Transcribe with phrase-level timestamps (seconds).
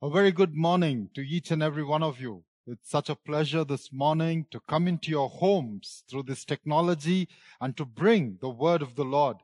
[0.00, 2.44] A very good morning to each and every one of you.
[2.68, 7.28] It's such a pleasure this morning to come into your homes through this technology
[7.60, 9.38] and to bring the word of the Lord.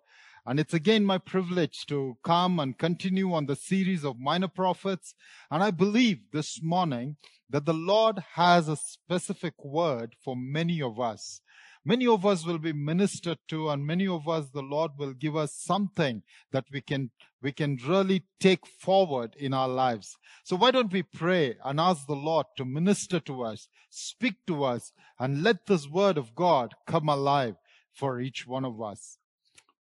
[0.46, 5.17] And it's again my privilege to come and continue on the series of minor prophets.
[5.51, 7.16] And I believe this morning
[7.50, 11.41] that the Lord has a specific word for many of us.
[11.87, 15.37] Many of us will be ministered to and many of us, the Lord will give
[15.37, 17.11] us something that we can,
[17.43, 20.16] we can really take forward in our lives.
[20.45, 24.65] So why don't we pray and ask the Lord to minister to us, speak to
[24.65, 27.56] us, and let this word of God come alive
[27.92, 29.19] for each one of us.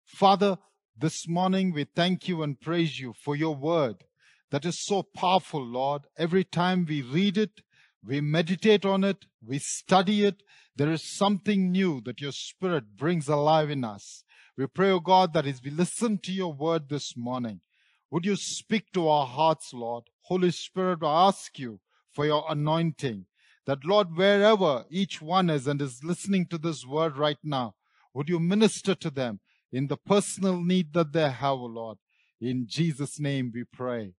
[0.03, 0.57] Father,
[0.97, 4.03] this morning we thank you and praise you for your word
[4.49, 6.03] that is so powerful, Lord.
[6.17, 7.61] Every time we read it,
[8.05, 10.43] we meditate on it, we study it,
[10.81, 14.23] there is something new that your spirit brings alive in us.
[14.57, 17.61] We pray, O oh God, that as we listen to your word this morning,
[18.09, 20.05] would you speak to our hearts, Lord?
[20.23, 21.81] Holy Spirit, I ask you
[22.11, 23.27] for your anointing.
[23.67, 27.75] That, Lord, wherever each one is and is listening to this word right now,
[28.15, 29.39] would you minister to them
[29.71, 31.99] in the personal need that they have, O Lord?
[32.41, 34.13] In Jesus' name we pray.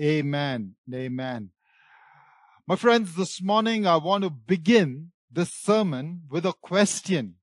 [0.00, 0.76] Amen.
[0.94, 1.50] Amen.
[2.64, 7.34] My friends, this morning I want to begin this sermon with a question.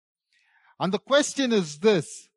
[0.80, 2.30] And the question is this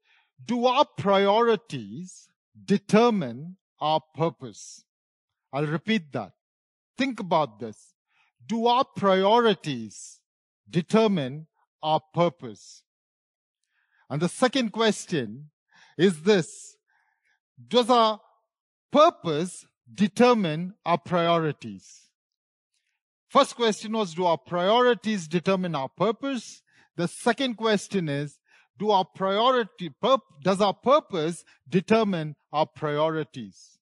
[0.45, 2.29] Do our priorities
[2.65, 4.85] determine our purpose?
[5.53, 6.33] I'll repeat that.
[6.97, 7.95] Think about this.
[8.47, 10.21] Do our priorities
[10.69, 11.47] determine
[11.83, 12.83] our purpose?
[14.11, 15.51] And the second question
[15.97, 16.77] is this
[17.67, 18.21] Does our
[18.91, 22.08] purpose determine our priorities?
[23.29, 26.63] First question was, do our priorities determine our purpose?
[26.97, 28.39] The second question is,
[28.79, 29.91] do our priority,
[30.43, 33.79] does our purpose determine our priorities?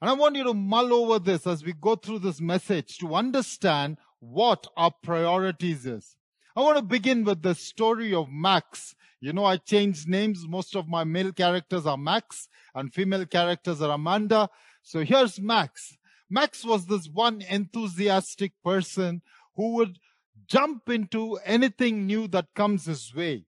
[0.00, 3.14] And I want you to mull over this as we go through this message to
[3.14, 6.16] understand what our priorities is.
[6.56, 8.94] I want to begin with the story of Max.
[9.20, 10.46] You know, I changed names.
[10.46, 14.48] Most of my male characters are Max and female characters are Amanda.
[14.82, 15.96] So here's Max.
[16.30, 19.22] Max was this one enthusiastic person
[19.56, 19.98] who would
[20.46, 23.44] jump into anything new that comes his way.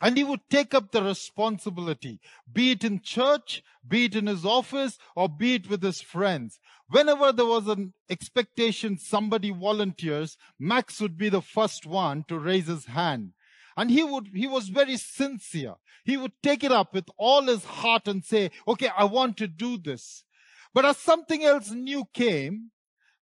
[0.00, 2.18] And he would take up the responsibility,
[2.52, 6.58] be it in church, be it in his office, or be it with his friends.
[6.88, 12.66] Whenever there was an expectation somebody volunteers, Max would be the first one to raise
[12.66, 13.34] his hand.
[13.76, 15.76] And he would, he was very sincere.
[16.04, 19.46] He would take it up with all his heart and say, okay, I want to
[19.46, 20.24] do this.
[20.74, 22.70] But as something else new came,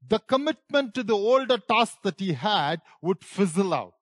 [0.08, 3.94] the commitment to the older task that he had would fizzle out.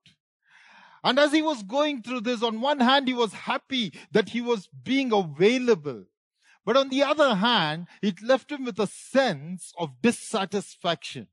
[1.04, 4.42] And as he was going through this, on one hand, he was happy that he
[4.42, 6.06] was being available.
[6.66, 11.28] But on the other hand, it left him with a sense of dissatisfaction.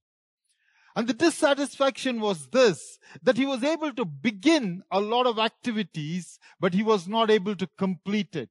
[0.95, 6.39] And the dissatisfaction was this, that he was able to begin a lot of activities,
[6.61, 8.51] but he was not able to complete it.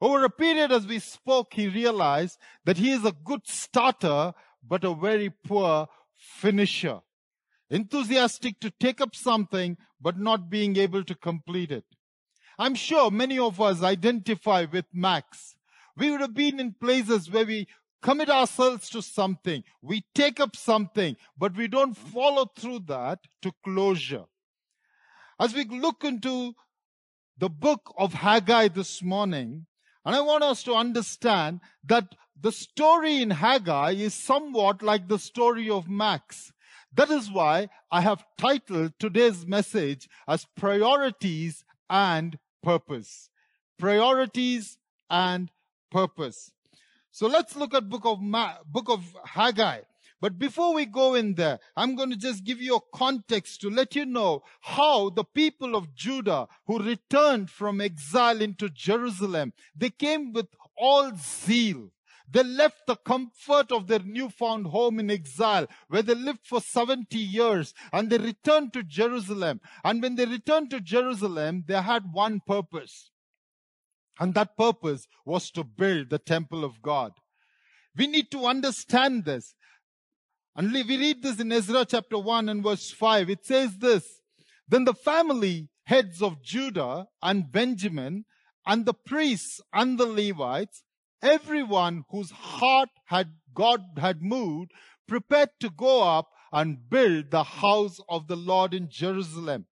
[0.00, 4.32] Over a period as we spoke, he realized that he is a good starter,
[4.66, 7.00] but a very poor finisher.
[7.70, 11.84] Enthusiastic to take up something, but not being able to complete it.
[12.58, 15.56] I'm sure many of us identify with Max.
[15.96, 17.66] We would have been in places where we
[18.00, 19.64] commit ourselves to something.
[19.82, 24.24] We take up something, but we don't follow through that to closure.
[25.40, 26.54] As we look into
[27.36, 29.66] the book of Haggai this morning,
[30.04, 35.18] and I want us to understand that the story in Haggai is somewhat like the
[35.18, 36.52] story of Max.
[36.94, 43.28] That is why I have titled today's message as Priorities and Purpose.
[43.78, 44.78] Priorities
[45.10, 45.50] and
[45.90, 46.52] Purpose.
[47.10, 49.80] So let's look at book of Ma- book of Haggai.
[50.20, 53.70] But before we go in there, I'm going to just give you a context to
[53.70, 59.90] let you know how the people of Judah who returned from exile into Jerusalem, they
[59.90, 61.90] came with all zeal.
[62.30, 67.16] They left the comfort of their newfound home in exile where they lived for 70
[67.16, 69.60] years and they returned to Jerusalem.
[69.82, 73.10] And when they returned to Jerusalem, they had one purpose.
[74.20, 77.12] And that purpose was to build the temple of God.
[77.96, 79.54] We need to understand this.
[80.58, 83.30] And we read this in Ezra chapter 1 and verse 5.
[83.30, 84.18] It says this,
[84.66, 88.24] Then the family heads of Judah and Benjamin
[88.66, 90.82] and the priests and the Levites,
[91.22, 94.72] everyone whose heart had God had moved,
[95.06, 99.66] prepared to go up and build the house of the Lord in Jerusalem.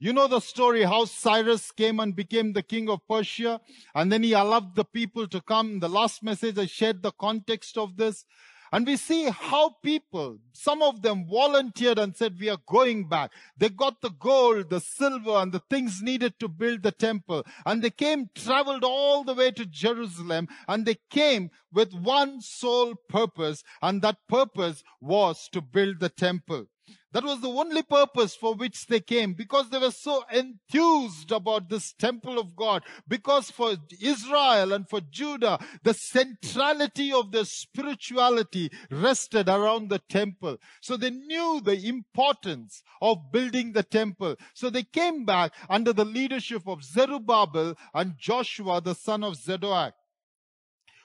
[0.00, 3.60] You know the story how Cyrus came and became the king of Persia
[3.94, 5.72] and then he allowed the people to come.
[5.72, 8.24] In the last message, I shared the context of this.
[8.72, 13.30] And we see how people, some of them volunteered and said, we are going back.
[13.56, 17.44] They got the gold, the silver, and the things needed to build the temple.
[17.66, 22.94] And they came, traveled all the way to Jerusalem, and they came with one sole
[23.08, 26.66] purpose, and that purpose was to build the temple.
[27.12, 31.68] That was the only purpose for which they came because they were so enthused about
[31.68, 32.82] this temple of God.
[33.06, 40.56] Because for Israel and for Judah, the centrality of their spirituality rested around the temple.
[40.80, 44.36] So they knew the importance of building the temple.
[44.54, 49.92] So they came back under the leadership of Zerubbabel and Joshua, the son of Zedoak.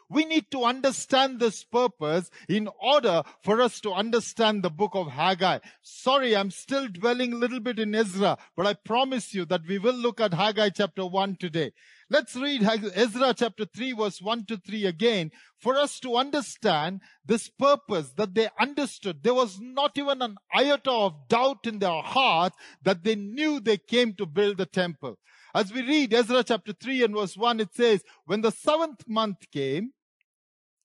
[0.09, 5.11] We need to understand this purpose in order for us to understand the book of
[5.11, 5.59] Haggai.
[5.81, 9.77] Sorry, I'm still dwelling a little bit in Ezra, but I promise you that we
[9.79, 11.73] will look at Haggai chapter 1 today.
[12.09, 17.49] Let's read Ezra chapter 3 verse 1 to 3 again for us to understand this
[17.49, 19.23] purpose that they understood.
[19.23, 23.77] There was not even an iota of doubt in their heart that they knew they
[23.77, 25.17] came to build the temple.
[25.53, 29.49] As we read Ezra chapter 3 and verse 1, it says, when the seventh month
[29.51, 29.91] came,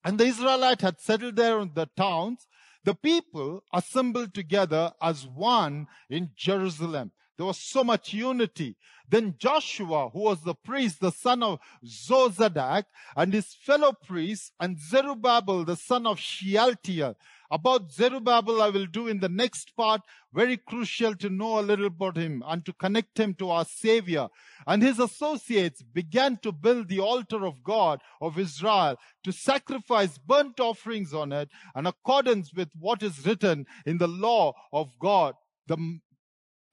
[0.05, 2.47] and the Israelites had settled there in the towns.
[2.85, 7.13] The people assembled together as one in Jerusalem.
[7.37, 8.77] There was so much unity.
[9.09, 12.85] Then Joshua, who was the priest, the son of Jozadak,
[13.17, 17.17] and his fellow priests, and Zerubbabel, the son of Shealtiel,
[17.53, 20.01] about Zerubbabel, I will do in the next part.
[20.33, 24.29] Very crucial to know a little about him and to connect him to our Savior.
[24.67, 30.61] And his associates began to build the altar of God of Israel to sacrifice burnt
[30.61, 35.35] offerings on it in accordance with what is written in the law of God,
[35.67, 35.77] the,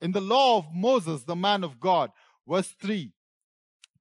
[0.01, 2.09] in the law of Moses, the man of God.
[2.47, 3.11] Verse 3.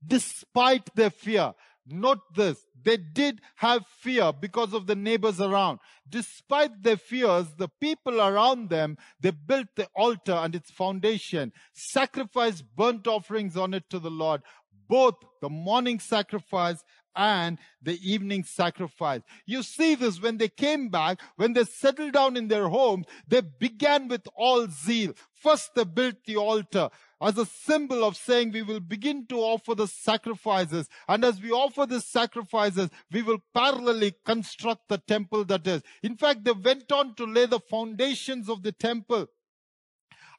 [0.06, 1.54] Despite their fear,
[1.90, 2.66] Note this.
[2.82, 5.80] They did have fear because of the neighbors around.
[6.08, 12.64] Despite their fears, the people around them, they built the altar and its foundation, sacrificed
[12.76, 14.42] burnt offerings on it to the Lord,
[14.88, 16.82] both the morning sacrifice
[17.18, 19.20] and the evening sacrifice.
[19.44, 23.42] You see this when they came back, when they settled down in their homes, they
[23.42, 25.12] began with all zeal.
[25.34, 26.88] First, they built the altar
[27.20, 30.88] as a symbol of saying we will begin to offer the sacrifices.
[31.08, 35.82] And as we offer the sacrifices, we will parallelly construct the temple that is.
[36.02, 39.26] In fact, they went on to lay the foundations of the temple.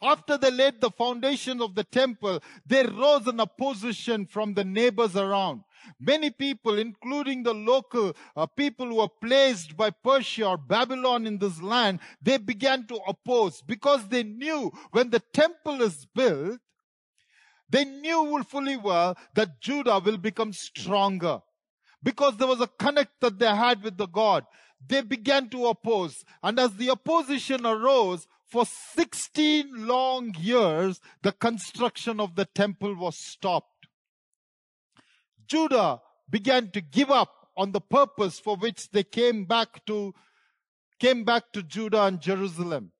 [0.01, 5.17] After they laid the foundation of the temple, there rose an opposition from the neighbors
[5.17, 5.63] around.
[5.99, 11.37] Many people, including the local uh, people who were placed by Persia or Babylon in
[11.37, 16.59] this land, they began to oppose because they knew when the temple is built,
[17.69, 21.41] they knew fully well that Judah will become stronger
[22.01, 24.45] because there was a connect that they had with the God.
[24.85, 26.23] They began to oppose.
[26.41, 33.15] And as the opposition arose, for 16 long years, the construction of the temple was
[33.15, 33.68] stopped.
[35.49, 40.13] Judah began to give up on the purpose for which they came back to,
[40.99, 42.91] came back to Judah and Jerusalem.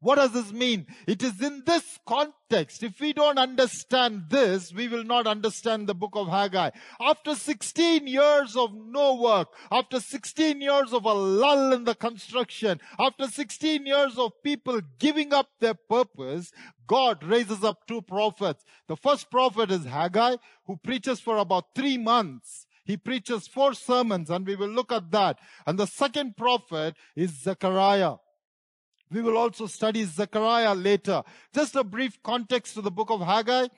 [0.00, 0.86] What does this mean?
[1.06, 2.82] It is in this context.
[2.82, 6.70] If we don't understand this, we will not understand the book of Haggai.
[7.00, 12.78] After 16 years of no work, after 16 years of a lull in the construction,
[12.98, 16.52] after 16 years of people giving up their purpose,
[16.86, 18.64] God raises up two prophets.
[18.88, 22.66] The first prophet is Haggai, who preaches for about three months.
[22.84, 25.38] He preaches four sermons and we will look at that.
[25.66, 28.16] And the second prophet is Zechariah.
[29.10, 31.22] We will also study Zechariah later.
[31.54, 33.68] Just a brief context to the book of Haggai.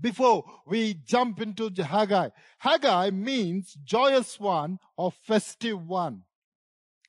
[0.00, 6.22] Before we jump into Haggai, Haggai means joyous one or festive one.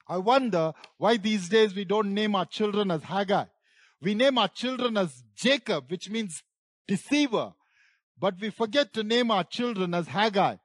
[0.08, 3.46] I wonder why these days we don't name our children as Haggai.
[4.02, 6.44] We name our children as Jacob, which means
[6.88, 7.54] deceiver.
[8.20, 10.58] But we forget to name our children as Haggai.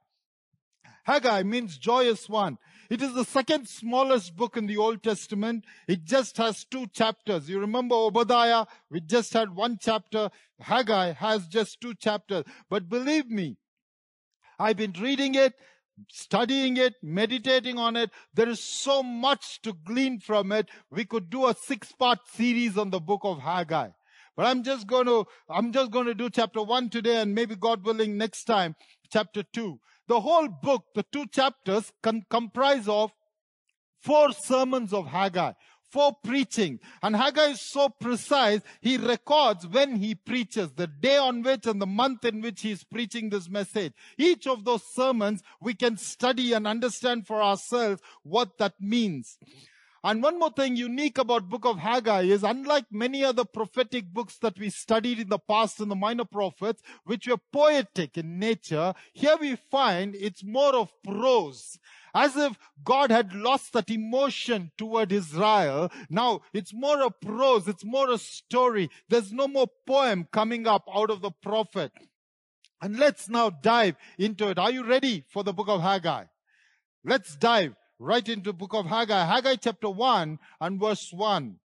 [1.05, 2.57] Haggai means joyous one.
[2.89, 5.65] It is the second smallest book in the Old Testament.
[5.87, 7.47] It just has two chapters.
[7.47, 8.65] You remember Obadiah?
[8.89, 10.31] We just had one chapter.
[10.59, 12.45] Haggai has just two chapters.
[12.67, 13.57] But believe me,
[14.57, 15.53] I've been reading it,
[16.09, 18.09] studying it, meditating on it.
[18.33, 20.67] There is so much to glean from it.
[20.89, 23.89] We could do a six part series on the book of Haggai.
[24.35, 27.55] But I'm just going to, I'm just going to do chapter one today and maybe
[27.55, 28.75] God willing next time,
[29.11, 29.79] chapter two.
[30.09, 33.11] The whole book, the two chapters, can comprise of
[34.01, 35.53] four sermons of Haggai.
[35.91, 36.79] four preaching.
[37.01, 41.81] And Haggai is so precise, he records when he preaches, the day on which and
[41.81, 43.93] the month in which he is preaching this message.
[44.17, 49.37] Each of those sermons we can study and understand for ourselves what that means.
[50.03, 54.37] And one more thing unique about book of Haggai is unlike many other prophetic books
[54.37, 58.93] that we studied in the past in the minor prophets, which were poetic in nature,
[59.13, 61.77] here we find it's more of prose.
[62.13, 65.91] As if God had lost that emotion toward Israel.
[66.09, 67.67] Now it's more a prose.
[67.67, 68.89] It's more a story.
[69.09, 71.91] There's no more poem coming up out of the prophet.
[72.81, 74.57] And let's now dive into it.
[74.57, 76.25] Are you ready for the book of Haggai?
[77.03, 81.59] Let's dive right into the book of Haggai, Haggai chapter 1 and verse 1.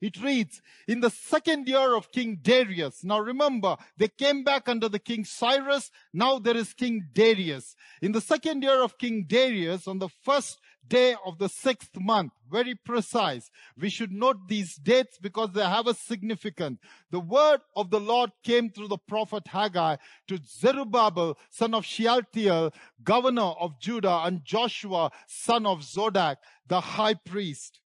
[0.00, 3.04] It reads, in the second year of King Darius.
[3.04, 5.92] Now remember, they came back under the King Cyrus.
[6.12, 7.76] Now there is King Darius.
[8.00, 12.32] In the second year of King Darius, on the first day of the sixth month,
[12.50, 13.50] very precise.
[13.78, 16.78] We should note these dates because they have a significance.
[17.10, 19.96] The word of the Lord came through the prophet Haggai
[20.28, 22.72] to Zerubbabel, son of Shealtiel,
[23.02, 26.36] governor of Judah, and Joshua, son of Zodak,
[26.66, 27.80] the high priest.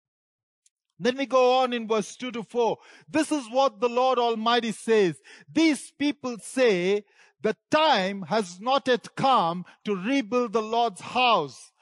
[0.98, 2.78] Then we go on in verse 2 to 4.
[3.08, 5.20] This is what the Lord Almighty says.
[5.52, 7.04] These people say
[7.42, 11.72] the time has not yet come to rebuild the Lord's house.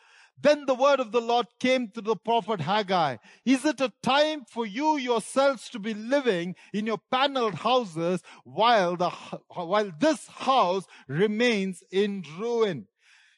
[0.42, 3.18] Then the word of the Lord came to the prophet Haggai.
[3.44, 8.96] Is it a time for you yourselves to be living in your paneled houses while
[8.96, 9.10] the,
[9.54, 12.88] while this house remains in ruin?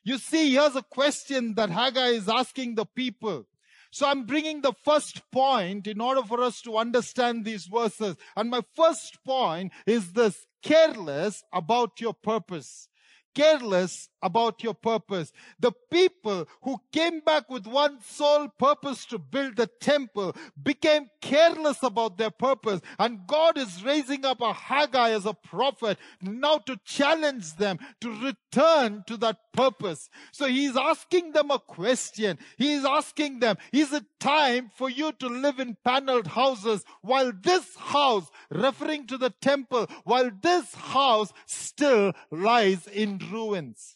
[0.02, 3.46] You see, here's a question that Haggai is asking the people.
[3.90, 8.16] So I'm bringing the first point in order for us to understand these verses.
[8.34, 12.88] And my first point is this careless about your purpose
[13.34, 15.32] careless about your purpose.
[15.60, 21.82] The people who came back with one sole purpose to build the temple became careless
[21.82, 22.80] about their purpose.
[22.98, 28.10] And God is raising up a Haggai as a prophet now to challenge them to
[28.10, 30.08] return to that purpose.
[30.32, 32.38] So he's asking them a question.
[32.56, 37.30] He is asking them, is it time for you to live in paneled houses while
[37.42, 43.94] this house, referring to the temple, while this house still lies in ruins.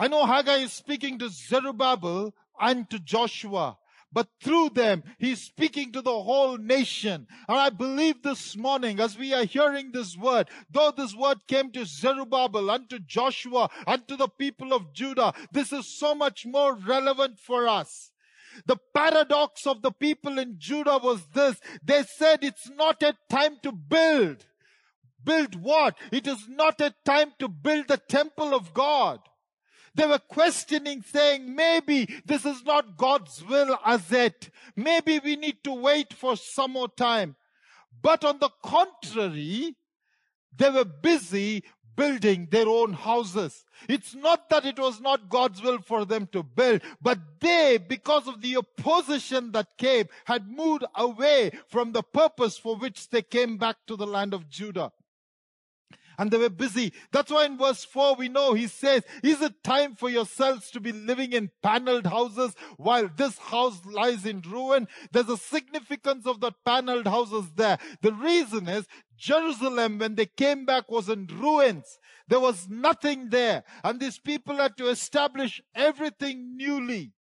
[0.00, 3.76] I know Haggai is speaking to Zerubbabel and to Joshua,
[4.10, 7.26] but through them, he's speaking to the whole nation.
[7.46, 11.70] And I believe this morning, as we are hearing this word, though this word came
[11.72, 16.46] to Zerubbabel and to Joshua and to the people of Judah, this is so much
[16.46, 18.10] more relevant for us.
[18.64, 21.60] The paradox of the people in Judah was this.
[21.84, 24.46] They said it's not a time to build.
[25.22, 25.98] Build what?
[26.10, 29.20] It is not a time to build the temple of God.
[29.94, 34.48] They were questioning, saying, maybe this is not God's will as yet.
[34.76, 37.36] Maybe we need to wait for some more time.
[38.02, 39.74] But on the contrary,
[40.56, 41.64] they were busy
[41.96, 43.64] building their own houses.
[43.88, 48.26] It's not that it was not God's will for them to build, but they, because
[48.26, 53.58] of the opposition that came, had moved away from the purpose for which they came
[53.58, 54.92] back to the land of Judah
[56.20, 56.92] and they were busy.
[57.12, 60.78] That's why in verse 4 we know he says, Is it time for yourselves to
[60.78, 64.86] be living in paneled houses while this house lies in ruin?
[65.12, 67.78] There's a significance of the paneled houses there.
[68.02, 68.84] The reason is
[69.16, 71.98] Jerusalem, when they came back, was in ruins.
[72.28, 73.64] There was nothing there.
[73.82, 77.12] And these people had to establish everything newly.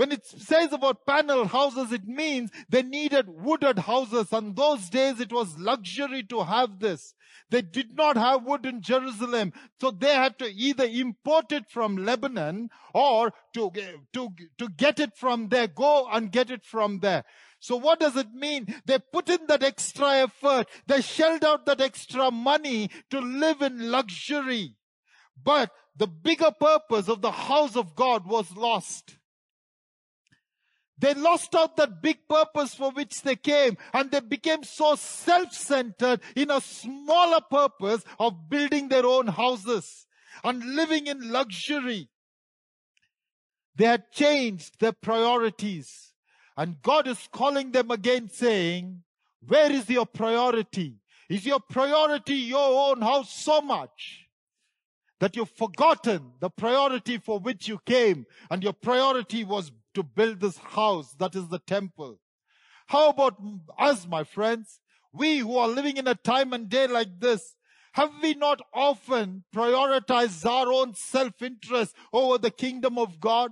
[0.00, 4.32] When it says about panel houses, it means they needed wooded houses.
[4.32, 7.12] And those days it was luxury to have this.
[7.50, 9.52] They did not have wood in Jerusalem.
[9.78, 13.70] So they had to either import it from Lebanon or to,
[14.14, 17.24] to, to get it from there, go and get it from there.
[17.58, 18.74] So what does it mean?
[18.86, 20.66] They put in that extra effort.
[20.86, 24.76] They shelled out that extra money to live in luxury.
[25.44, 29.18] But the bigger purpose of the house of God was lost.
[31.00, 36.20] They lost out that big purpose for which they came and they became so self-centered
[36.36, 40.06] in a smaller purpose of building their own houses
[40.44, 42.10] and living in luxury.
[43.76, 46.12] They had changed their priorities
[46.54, 49.02] and God is calling them again saying,
[49.48, 50.96] where is your priority?
[51.30, 54.26] Is your priority your own house so much
[55.18, 60.40] that you've forgotten the priority for which you came and your priority was to build
[60.40, 62.18] this house that is the temple.
[62.86, 63.36] How about
[63.78, 64.80] us, my friends?
[65.12, 67.54] We who are living in a time and day like this,
[67.92, 73.50] have we not often prioritized our own self-interest over the kingdom of God?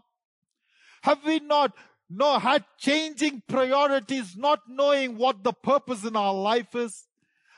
[1.02, 1.73] Have we not
[2.11, 7.07] no, had changing priorities, not knowing what the purpose in our life is?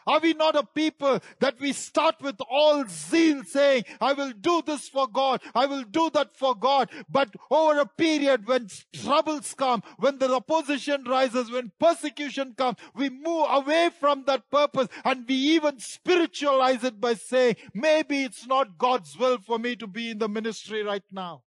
[0.06, 4.62] Are we not a people that we start with all zeal saying, I will do
[4.64, 9.54] this for God, I will do that for God, but over a period when troubles
[9.54, 15.26] come, when the opposition rises, when persecution comes, we move away from that purpose and
[15.28, 20.10] we even spiritualize it by saying, maybe it's not God's will for me to be
[20.10, 21.42] in the ministry right now.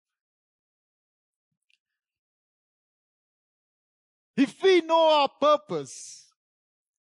[4.37, 6.32] If we know our purpose,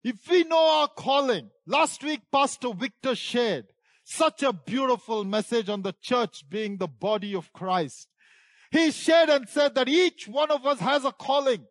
[0.03, 3.65] if we know our calling, last week Pastor Victor shared
[4.03, 8.07] such a beautiful message on the church being the body of Christ.
[8.71, 11.65] He shared and said that each one of us has a calling.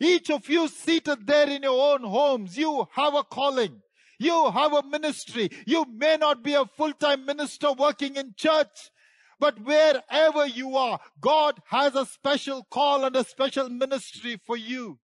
[0.00, 3.82] Each of you seated there in your own homes, you have a calling.
[4.18, 5.48] You have a ministry.
[5.66, 8.90] You may not be a full-time minister working in church,
[9.38, 14.98] but wherever you are, God has a special call and a special ministry for you.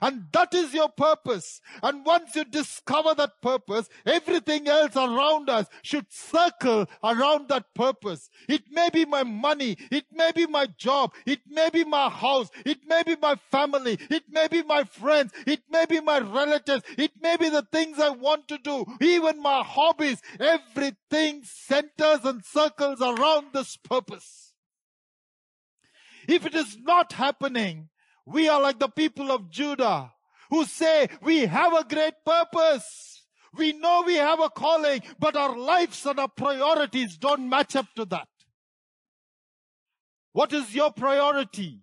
[0.00, 1.60] And that is your purpose.
[1.82, 8.30] And once you discover that purpose, everything else around us should circle around that purpose.
[8.48, 9.76] It may be my money.
[9.90, 11.12] It may be my job.
[11.26, 12.50] It may be my house.
[12.64, 13.98] It may be my family.
[14.10, 15.32] It may be my friends.
[15.46, 16.82] It may be my relatives.
[16.96, 18.86] It may be the things I want to do.
[19.00, 20.22] Even my hobbies.
[20.38, 24.54] Everything centers and circles around this purpose.
[26.26, 27.89] If it is not happening,
[28.26, 30.12] we are like the people of Judah
[30.50, 33.24] who say we have a great purpose.
[33.56, 37.86] We know we have a calling, but our lives and our priorities don't match up
[37.96, 38.28] to that.
[40.32, 41.82] What is your priority?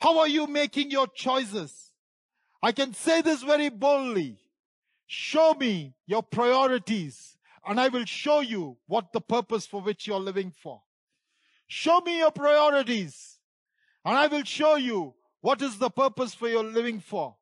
[0.00, 1.92] How are you making your choices?
[2.62, 4.38] I can say this very boldly.
[5.06, 10.20] Show me your priorities and I will show you what the purpose for which you're
[10.20, 10.82] living for.
[11.66, 13.38] Show me your priorities
[14.04, 15.14] and I will show you
[15.46, 17.36] what is the purpose for your living for?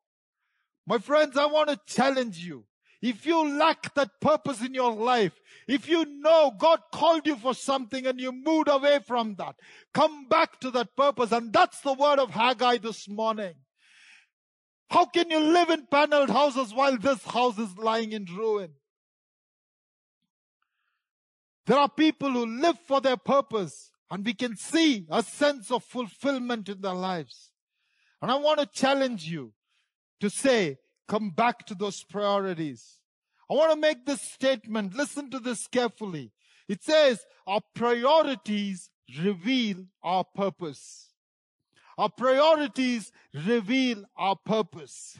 [0.85, 2.63] My friends, I want to challenge you.
[3.01, 5.33] If you lack that purpose in your life,
[5.67, 9.55] if you know God called you for something and you moved away from that,
[9.91, 11.31] come back to that purpose.
[11.31, 13.55] And that's the word of Haggai this morning.
[14.91, 18.69] How can you live in paneled houses while this house is lying in ruin?
[21.65, 25.83] There are people who live for their purpose and we can see a sense of
[25.83, 27.49] fulfillment in their lives.
[28.21, 29.53] And I want to challenge you
[30.21, 32.99] to say, come back to those priorities.
[33.49, 34.95] I want to make this statement.
[34.95, 36.31] Listen to this carefully.
[36.67, 38.89] It says, our priorities
[39.21, 41.11] reveal our purpose.
[41.97, 45.19] Our priorities reveal our purpose.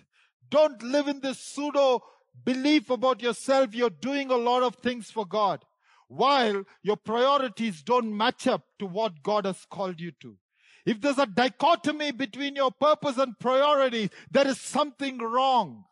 [0.50, 2.02] Don't live in this pseudo
[2.44, 3.76] belief about yourself.
[3.76, 5.64] You're doing a lot of things for God
[6.08, 10.36] while your priorities don't match up to what God has called you to.
[10.86, 15.86] If there's a dichotomy between your purpose and priority, there is something wrong.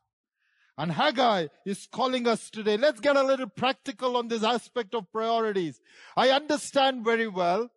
[0.77, 2.77] And Haggai is calling us today.
[2.77, 5.79] Let's get a little practical on this aspect of priorities.
[6.15, 7.69] I understand very well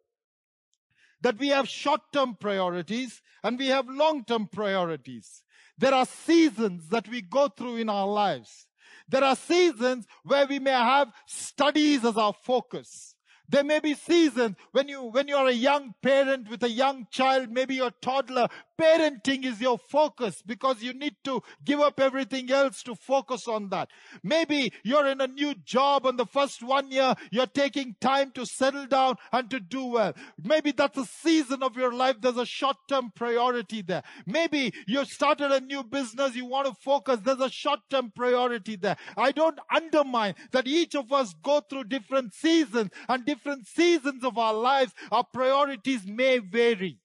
[1.23, 5.43] that we have short-term priorities and we have long-term priorities.
[5.79, 8.67] There are seasons that we go through in our lives.
[9.09, 13.16] There are seasons where we may have studies as our focus.
[13.49, 17.07] There may be seasons when you, when you are a young parent with a young
[17.11, 22.51] child, maybe your toddler, parenting is your focus because you need to give up everything
[22.51, 23.89] else to focus on that.
[24.23, 28.45] Maybe you're in a new job and the first one year you're taking time to
[28.47, 30.15] settle down and to do well.
[30.43, 32.17] Maybe that's a season of your life.
[32.21, 34.03] There's a short-term priority there.
[34.27, 36.37] Maybe you've started a new business.
[36.37, 37.21] You want to focus.
[37.23, 38.97] There's a short-term priority there.
[39.17, 44.39] I don't undermine that each of us go through different seasons and different seasons of
[44.39, 44.93] our lives.
[45.11, 46.99] Our priorities may vary.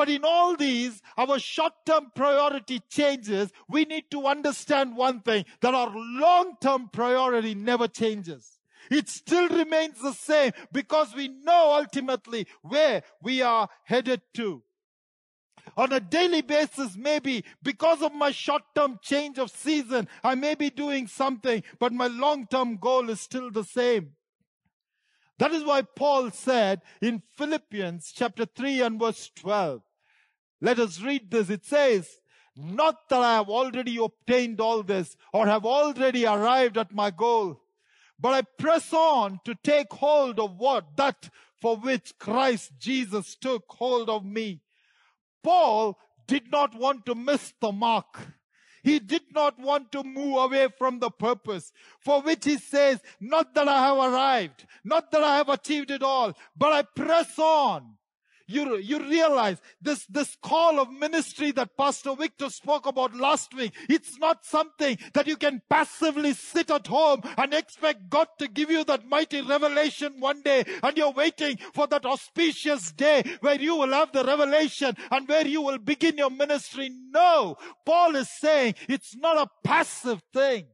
[0.00, 3.52] But in all these, our short-term priority changes.
[3.68, 8.58] We need to understand one thing, that our long-term priority never changes.
[8.90, 14.62] It still remains the same because we know ultimately where we are headed to.
[15.76, 20.70] On a daily basis, maybe because of my short-term change of season, I may be
[20.70, 24.12] doing something, but my long-term goal is still the same.
[25.38, 29.82] That is why Paul said in Philippians chapter 3 and verse 12,
[30.60, 31.50] let us read this.
[31.50, 32.08] It says,
[32.56, 37.60] not that I have already obtained all this or have already arrived at my goal,
[38.18, 43.64] but I press on to take hold of what that for which Christ Jesus took
[43.68, 44.60] hold of me.
[45.42, 48.18] Paul did not want to miss the mark.
[48.82, 53.54] He did not want to move away from the purpose for which he says, not
[53.54, 57.96] that I have arrived, not that I have achieved it all, but I press on
[58.50, 63.72] you, you realize this, this call of ministry that Pastor Victor spoke about last week,
[63.88, 68.70] it's not something that you can passively sit at home and expect God to give
[68.70, 73.76] you that mighty revelation one day and you're waiting for that auspicious day where you
[73.76, 76.90] will have the revelation and where you will begin your ministry.
[77.10, 80.66] No, Paul is saying it's not a passive thing.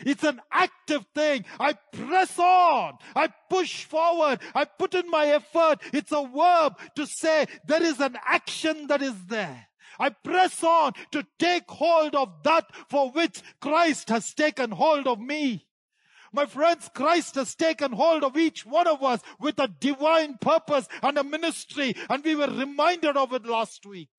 [0.00, 1.44] It's an active thing.
[1.58, 2.98] I press on.
[3.14, 4.40] I push forward.
[4.54, 5.80] I put in my effort.
[5.92, 9.68] It's a verb to say there is an action that is there.
[9.98, 15.18] I press on to take hold of that for which Christ has taken hold of
[15.18, 15.66] me.
[16.32, 20.86] My friends, Christ has taken hold of each one of us with a divine purpose
[21.02, 24.10] and a ministry, and we were reminded of it last week.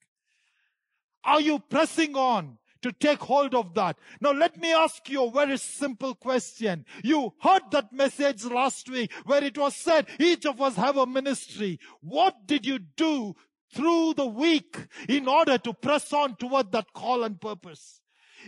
[1.24, 2.58] Are you pressing on?
[2.82, 3.98] To take hold of that.
[4.22, 6.86] Now let me ask you a very simple question.
[7.04, 11.06] You heard that message last week where it was said each of us have a
[11.06, 11.80] ministry.
[12.02, 13.36] What did you do
[13.74, 14.78] through the week
[15.10, 18.02] in order to press on toward that call and purpose?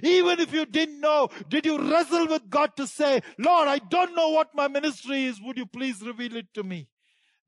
[0.04, 4.16] Even if you didn't know, did you wrestle with God to say, Lord, I don't
[4.16, 5.42] know what my ministry is.
[5.42, 6.88] Would you please reveal it to me?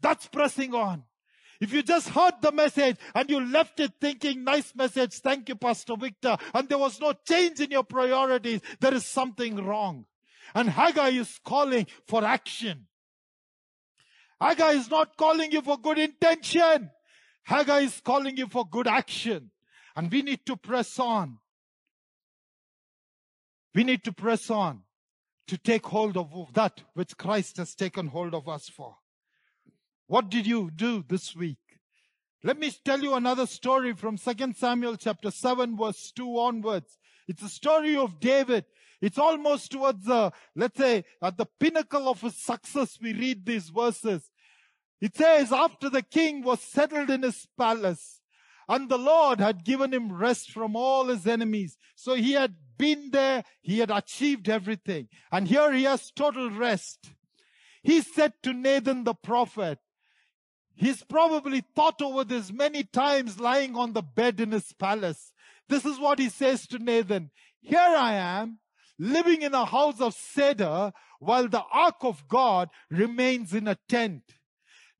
[0.02, 1.04] That's pressing on.
[1.62, 5.54] If you just heard the message and you left it thinking, nice message, thank you,
[5.54, 10.06] Pastor Victor, and there was no change in your priorities, there is something wrong.
[10.56, 12.88] And Haggai is calling for action.
[14.42, 16.90] Haggai is not calling you for good intention.
[17.44, 19.52] Haggai is calling you for good action.
[19.96, 21.38] And we need to press on.
[23.76, 24.82] We need to press on
[25.48, 28.96] to take hold of that which Christ has taken hold of us for.
[30.12, 31.80] What did you do this week?
[32.44, 36.98] Let me tell you another story from 2 Samuel chapter 7 verse 2 onwards.
[37.30, 38.66] It's a story of David.
[39.02, 43.70] It's almost towards the, let's say, at the pinnacle of his success, we read these
[43.70, 44.30] verses.
[45.00, 48.20] It says, after the king was settled in his palace,
[48.68, 51.78] and the Lord had given him rest from all his enemies.
[51.96, 55.08] So he had been there, he had achieved everything.
[55.32, 57.12] And here he has total rest.
[57.82, 59.80] He said to Nathan the prophet,
[60.76, 65.32] He's probably thought over this many times lying on the bed in his palace.
[65.70, 67.32] This is what he says to Nathan.
[67.62, 68.60] Here I am
[68.98, 74.24] living in a house of cedar while the ark of God remains in a tent.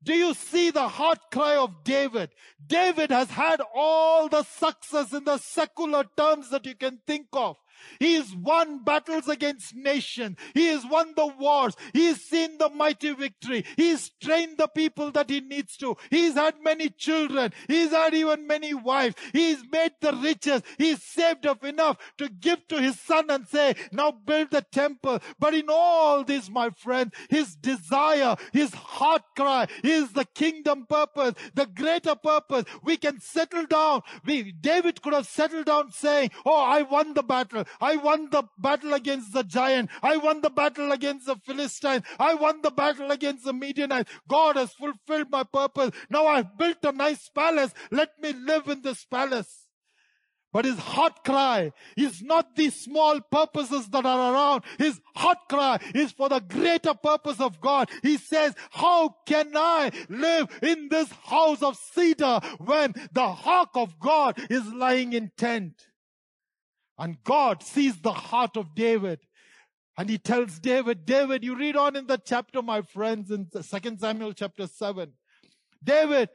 [0.02, 2.30] Do you see the heart cry of David?
[2.64, 7.56] David has had all the success in the secular terms that you can think of.
[7.98, 10.36] He has won battles against nations.
[10.54, 11.74] He has won the wars.
[11.92, 13.64] He has seen the mighty victory.
[13.76, 15.96] He has trained the people that he needs to.
[16.10, 17.52] He's had many children.
[17.68, 19.16] He's had even many wives.
[19.32, 20.62] He's made the riches.
[20.78, 25.20] He's saved up enough to give to his son and say, now build the temple.
[25.38, 31.34] But in all this, my friend, his desire, his heart cry is the kingdom purpose,
[31.54, 32.64] the greater purpose.
[32.82, 34.02] We can settle down.
[34.24, 37.64] We, David could have settled down saying, Oh, I won the battle.
[37.80, 39.90] I won the battle against the giant.
[40.02, 42.02] I won the battle against the Philistines.
[42.18, 44.10] I won the battle against the Midianites.
[44.28, 45.90] God has fulfilled my purpose.
[46.10, 47.72] Now I've built a nice palace.
[47.90, 49.68] Let me live in this palace.
[50.52, 54.64] But his heart cry is not the small purposes that are around.
[54.78, 57.90] His heart cry is for the greater purpose of God.
[58.02, 63.98] He says, how can I live in this house of cedar when the ark of
[63.98, 65.86] God is lying in tent?
[67.02, 69.18] And God sees the heart of David.
[69.98, 73.96] And he tells David, David, you read on in the chapter, my friends, in 2
[73.98, 75.12] Samuel chapter 7.
[75.82, 76.28] David,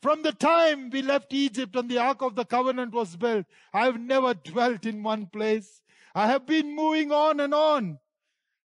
[0.00, 3.84] from the time we left Egypt and the Ark of the Covenant was built, I
[3.84, 5.82] have never dwelt in one place.
[6.14, 7.98] I have been moving on and on.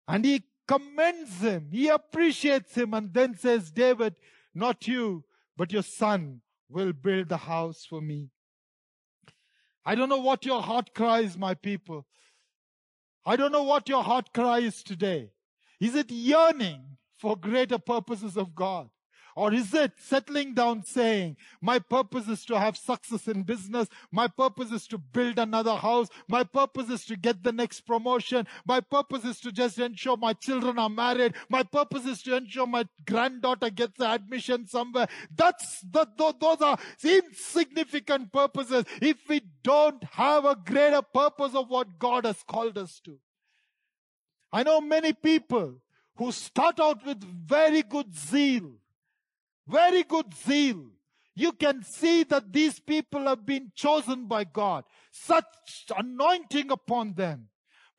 [0.05, 1.69] And he commends him.
[1.71, 4.15] He appreciates him and then says, David,
[4.53, 5.23] not you,
[5.55, 8.31] but your son will build the house for me.
[9.88, 12.06] I don't know what your heart cries, my people.
[13.26, 15.32] I don't know what your heart cries today.
[15.80, 18.89] Is it yearning for greater purposes of God?
[19.38, 23.88] Or is it settling down saying, my purpose is to have success in business.
[24.12, 26.08] My purpose is to build another house.
[26.28, 28.47] My purpose is to get the next promotion.
[28.65, 31.36] My purpose is to just ensure my children are married.
[31.50, 35.08] My purpose is to ensure my granddaughter gets admission somewhere.
[35.36, 42.00] That's, the, those are insignificant purposes if we don't have a greater purpose of what
[42.00, 43.19] God has called us to.
[44.52, 45.76] I know many people
[46.15, 48.71] who start out with very good zeal
[49.67, 50.86] very good zeal.
[51.36, 54.86] You can see that these people have been chosen by God.
[55.12, 57.49] Such anointing upon them.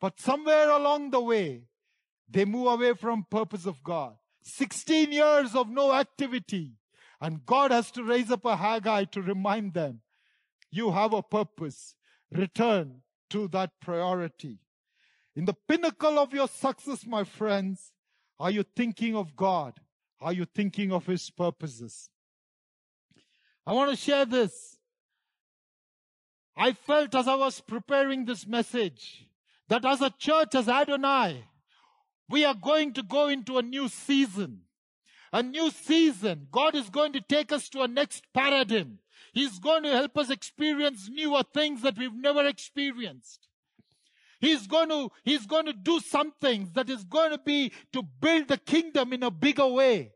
[0.01, 1.65] But somewhere along the way,
[2.29, 4.15] they move away from purpose of God.
[4.43, 6.73] 16 years of no activity.
[7.21, 10.01] And God has to raise up a Haggai to remind them,
[10.71, 11.95] you have a purpose.
[12.31, 14.59] Return to that priority.
[15.35, 17.93] In the pinnacle of your success, my friends,
[18.41, 19.81] are you thinking of God?
[20.21, 22.11] Are you thinking of His purposes?
[23.67, 24.77] I want to share this.
[26.57, 29.27] I felt as I was preparing this message
[29.69, 31.45] that as a church, as Adonai,
[32.29, 34.63] we are going to go into a new season.
[35.33, 36.49] A new season.
[36.51, 38.99] God is going to take us to a next paradigm.
[39.33, 43.47] He's going to help us experience newer things that we've never experienced.
[44.41, 48.49] He's going to, he's going to do something that is going to be to build
[48.49, 50.13] the kingdom in a bigger way.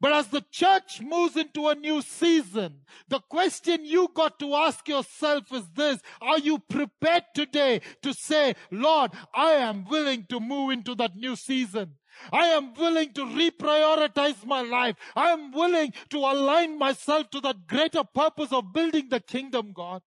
[0.00, 4.86] But as the church moves into a new season, the question you got to ask
[4.86, 5.98] yourself is this.
[6.20, 11.36] Are you prepared today to say, Lord, I am willing to move into that new
[11.36, 11.94] season?
[12.32, 14.96] I am willing to reprioritize my life.
[15.16, 20.02] I am willing to align myself to that greater purpose of building the kingdom, God.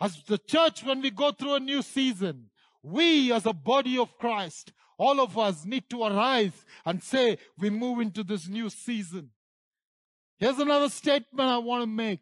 [0.00, 2.50] As the church, when we go through a new season,
[2.82, 7.70] we as a body of Christ, all of us need to arise and say, we
[7.70, 9.30] move into this new season.
[10.38, 12.20] Here's another statement I want to make.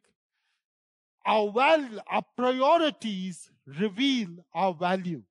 [1.25, 5.23] Our, val- our priorities reveal our value.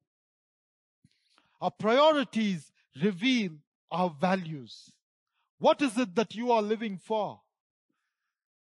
[1.61, 3.53] Our priorities reveal
[3.91, 4.91] our values.
[5.57, 7.39] What is it that you are living for?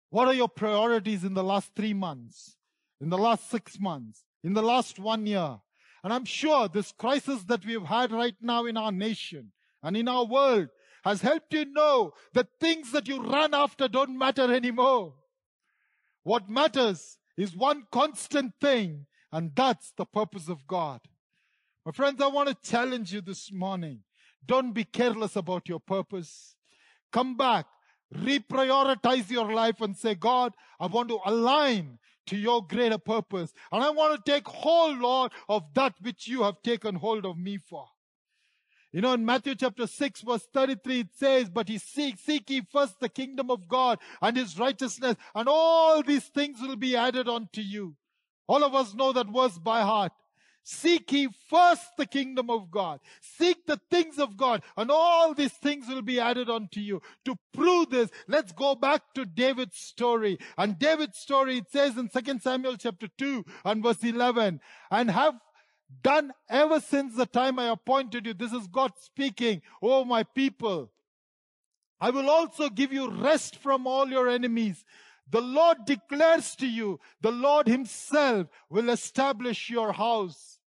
[0.10, 2.56] What are your priorities in the last three months?
[3.02, 4.24] In the last six months?
[4.44, 5.58] In the last one year?
[6.04, 9.52] And I'm sure this crisis that we've had right now in our nation
[9.84, 10.70] and in our world
[11.04, 15.14] has helped you know that things that you run after don't matter anymore.
[16.24, 21.00] What matters is one constant thing, and that's the purpose of God.
[21.86, 24.02] My friends, I want to challenge you this morning.
[24.46, 26.56] Don't be careless about your purpose.
[27.12, 27.66] Come back,
[28.14, 31.98] reprioritize your life and say, God, I want to align
[32.30, 33.54] to your greater purpose.
[33.72, 37.38] And I want to take hold, Lord, of that which you have taken hold of
[37.38, 37.88] me for.
[38.92, 42.62] You know, in Matthew chapter 6 verse 33, it says, but he seek, seek ye
[42.72, 47.28] first the kingdom of God and his righteousness and all these things will be added
[47.28, 47.96] unto you.
[48.48, 50.12] All of us know that verse by heart.
[50.72, 53.00] Seek ye first the kingdom of God.
[53.22, 57.02] Seek the things of God and all these things will be added unto you.
[57.26, 60.38] To prove this, let's go back to David's story.
[60.60, 65.40] And David's story, it says in 2 Samuel chapter 2 and verse 11, and have
[66.04, 68.36] done ever since the time I appointed you.
[68.36, 69.64] This is God speaking.
[69.82, 70.92] Oh, my people.
[72.00, 74.86] I will also give you rest from all your enemies.
[75.32, 80.59] The Lord declares to you, the Lord himself will establish your house.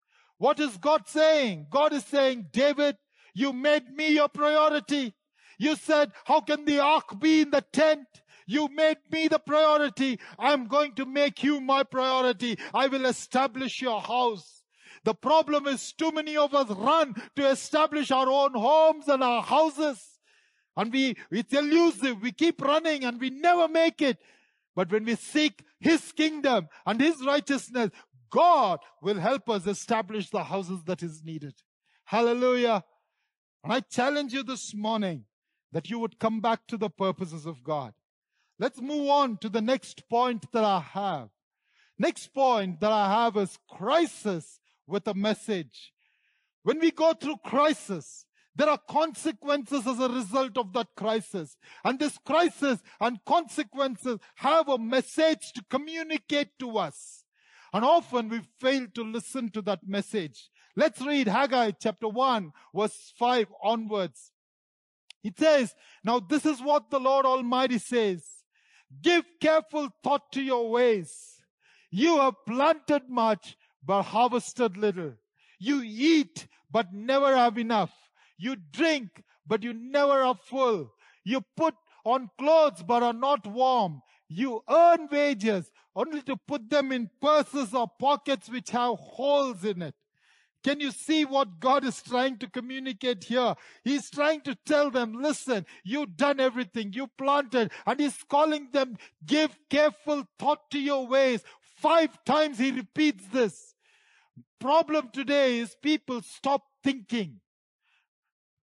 [0.43, 1.67] What is God saying?
[1.69, 2.97] God is saying, David,
[3.33, 5.13] you made me your priority.
[5.57, 8.07] You said, how can the ark be in the tent?
[8.45, 10.19] You made me the priority.
[10.37, 12.59] I'm going to make you my priority.
[12.73, 14.63] I will establish your house.
[15.05, 19.43] The problem is too many of us run to establish our own homes and our
[19.43, 20.19] houses.
[20.75, 22.21] And we, it's elusive.
[22.21, 24.17] We keep running and we never make it.
[24.75, 27.91] But when we seek His kingdom and His righteousness,
[28.33, 31.53] God will help us establish the houses that is needed.
[32.05, 32.83] Hallelujah.
[33.63, 35.25] And I challenge you this morning
[35.71, 37.93] that you would come back to the purposes of God.
[38.57, 41.29] Let's move on to the next point that I have.
[41.99, 45.93] Next point that I have is crisis with a message.
[46.63, 51.55] When we go through crisis, there are consequences as a result of that crisis.
[51.83, 57.22] And this crisis and consequences have a message to communicate to us.
[57.73, 60.49] And often we fail to listen to that message.
[60.75, 64.31] Let's read Haggai chapter 1 verse 5 onwards.
[65.23, 68.23] It says, Now this is what the Lord Almighty says.
[69.01, 71.41] Give careful thought to your ways.
[71.89, 75.13] You have planted much, but harvested little.
[75.59, 77.91] You eat, but never have enough.
[78.37, 80.91] You drink, but you never are full.
[81.23, 84.01] You put on clothes, but are not warm.
[84.27, 89.81] You earn wages, only to put them in purses or pockets which have holes in
[89.81, 89.95] it.
[90.63, 93.53] Can you see what God is trying to communicate here?
[93.83, 98.97] He's trying to tell them, listen, you've done everything, you planted, and He's calling them,
[99.25, 101.43] give careful thought to your ways.
[101.75, 103.75] Five times He repeats this.
[104.59, 107.41] Problem today is people stop thinking.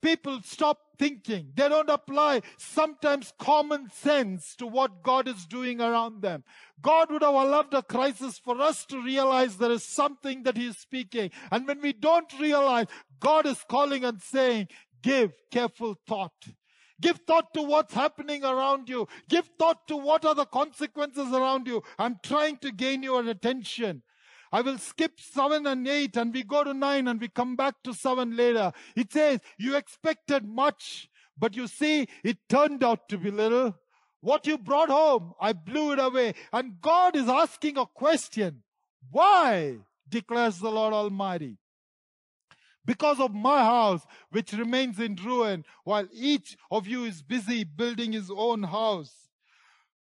[0.01, 1.53] People stop thinking.
[1.55, 6.45] They don't apply sometimes common sense to what God is doing around them.
[6.81, 10.67] God would have allowed a crisis for us to realize there is something that He
[10.67, 11.31] is speaking.
[11.51, 12.87] And when we don't realize,
[13.21, 14.69] God is calling and saying,
[15.03, 16.47] give careful thought.
[17.01, 19.07] Give thought to what's happening around you.
[19.29, 21.83] Give thought to what are the consequences around you.
[21.99, 24.03] I'm trying to gain your attention.
[24.53, 27.83] I will skip seven and eight and we go to nine and we come back
[27.85, 28.73] to seven later.
[28.97, 33.77] It says, you expected much, but you see, it turned out to be little.
[34.21, 36.35] What you brought home, I blew it away.
[36.53, 38.63] And God is asking a question.
[39.11, 39.79] Why?
[40.09, 41.59] declares the Lord Almighty.
[42.85, 48.13] Because of my house, which remains in ruin, while each of you is busy building
[48.13, 49.13] his own house.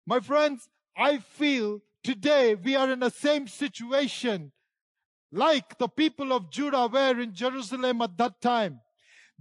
[0.07, 4.53] My friends, I feel today we are in the same situation
[5.31, 8.81] like the people of Judah were in Jerusalem at that time.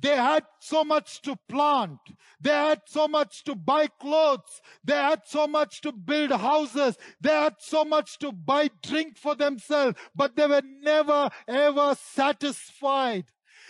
[0.02, 2.00] They had so much to plant.
[2.40, 4.62] They had so much to buy clothes.
[4.84, 6.98] They had so much to build houses.
[7.20, 13.26] They had so much to buy drink for themselves, but they were never ever satisfied.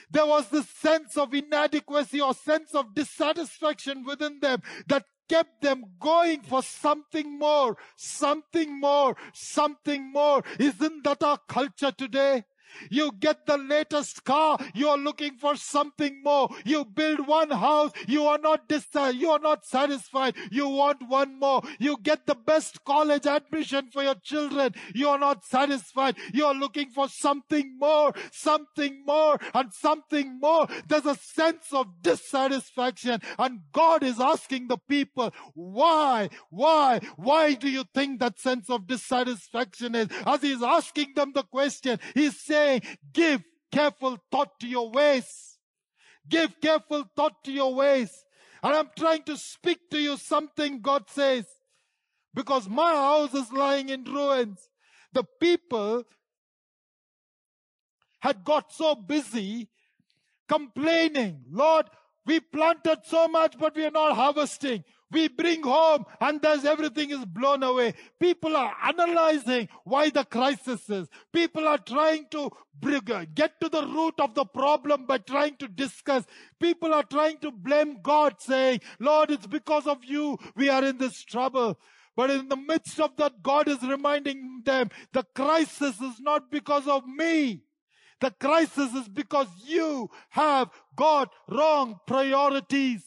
[0.10, 5.86] There was this sense of inadequacy or sense of dissatisfaction within them that kept them
[5.98, 10.44] going for something more, something more, something more.
[10.60, 12.44] Isn't that our culture today?
[12.90, 16.50] You get the latest car, you are looking for something more.
[16.66, 20.36] You build one house, you are not dis- you are not satisfied.
[20.52, 21.62] You want one more.
[21.80, 26.16] You get the best college admission for your children, you are not satisfied.
[26.34, 30.68] You are looking for something more, something more, and something more.
[30.88, 37.70] There's a sense of dissatisfaction, and God is asking the people, why, why, why do
[37.70, 40.08] you think that sense of dissatisfaction is?
[40.26, 42.82] As He's asking them the question, He's saying, saying,
[43.14, 45.58] give careful thought to your ways.
[46.28, 48.12] Give careful thought to your ways.
[48.64, 51.46] And I'm trying to speak to you something God says.
[52.34, 54.70] Because my house is lying in ruins.
[55.14, 56.04] The people
[58.22, 59.68] had got so busy
[60.48, 61.88] complaining, Lord,
[62.26, 64.84] we planted so much, but we are not harvesting.
[65.12, 67.94] We bring home and there's everything is blown away.
[68.20, 71.10] People are analyzing why the crisis is.
[71.34, 72.50] People are trying to
[73.36, 76.24] get to the root of the problem by trying to discuss.
[76.60, 80.98] People are trying to blame God saying, Lord, it's because of you we are in
[80.98, 81.78] this trouble.
[82.16, 86.88] But in the midst of that, God is reminding them the crisis is not because
[86.88, 87.64] of me.
[88.20, 93.04] The crisis is because you have got wrong priorities.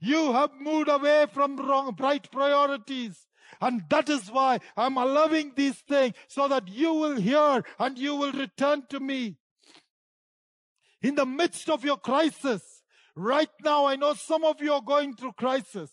[0.00, 3.26] You have moved away from wrong, right priorities.
[3.60, 8.16] And that is why I'm allowing these things so that you will hear and you
[8.16, 9.36] will return to me.
[11.02, 12.82] In the midst of your crisis,
[13.14, 15.90] right now, I know some of you are going through crisis.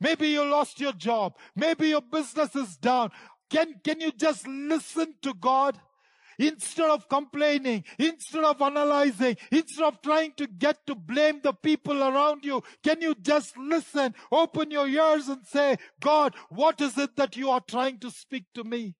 [0.00, 1.36] Maybe you lost your job.
[1.54, 3.10] Maybe your business is down.
[3.50, 5.78] Can, can you just listen to God?
[6.38, 12.02] Instead of complaining, instead of analyzing, instead of trying to get to blame the people
[12.02, 17.16] around you, can you just listen, open your ears and say, God, what is it
[17.16, 18.94] that you are trying to speak to me?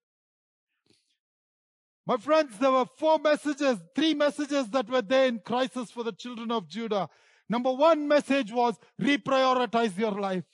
[2.07, 6.13] My friends, there were four messages, three messages that were there in crisis for the
[6.13, 7.09] children of Judah.
[7.49, 10.45] Number one message was reprioritize your life.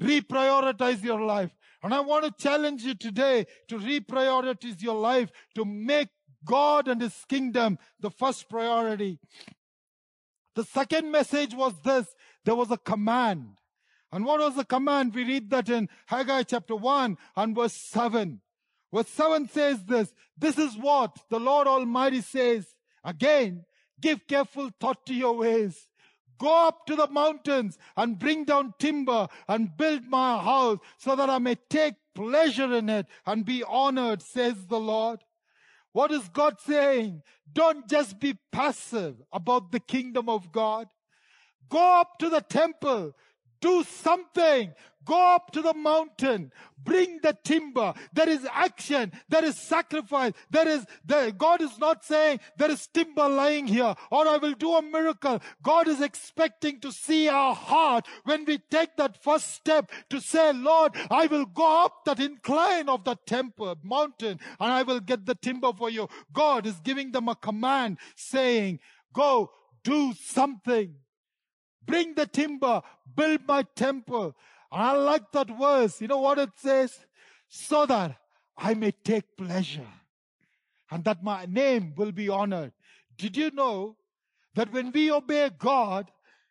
[0.00, 1.50] Reprioritize your life.
[1.82, 6.08] And I want to challenge you today to reprioritize your life, to make
[6.44, 9.18] God and His kingdom the first priority.
[10.54, 12.06] The second message was this.
[12.44, 13.58] There was a command.
[14.10, 15.14] And what was the command?
[15.14, 18.40] We read that in Haggai chapter 1 and verse 7.
[18.92, 20.12] Verse 7 says this.
[20.36, 22.66] This is what the Lord Almighty says.
[23.04, 23.64] Again,
[24.00, 25.88] give careful thought to your ways.
[26.38, 31.28] Go up to the mountains and bring down timber and build my house so that
[31.28, 35.20] I may take pleasure in it and be honored, says the Lord.
[35.92, 37.22] What is God saying?
[37.52, 40.88] Don't just be passive about the kingdom of God.
[41.68, 43.14] Go up to the temple.
[43.60, 44.72] Do something.
[45.08, 46.52] Go up to the mountain.
[46.84, 47.94] Bring the timber.
[48.12, 49.10] There is action.
[49.30, 50.34] There is sacrifice.
[50.50, 54.52] There is, there, God is not saying there is timber lying here or I will
[54.52, 55.40] do a miracle.
[55.62, 60.52] God is expecting to see our heart when we take that first step to say,
[60.52, 65.24] Lord, I will go up that incline of the temple, mountain, and I will get
[65.24, 66.06] the timber for you.
[66.34, 68.80] God is giving them a command saying,
[69.14, 69.52] go
[69.82, 70.96] do something.
[71.86, 72.82] Bring the timber,
[73.16, 74.36] build my temple.
[74.70, 76.00] I like that verse.
[76.00, 76.98] You know what it says?
[77.48, 78.16] So that
[78.56, 79.86] I may take pleasure
[80.90, 82.72] and that my name will be honored.
[83.16, 83.96] Did you know
[84.54, 86.10] that when we obey God,